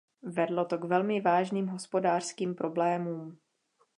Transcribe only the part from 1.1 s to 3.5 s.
vážným hospodářským problémům.